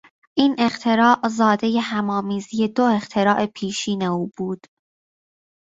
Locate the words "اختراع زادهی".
0.59-1.79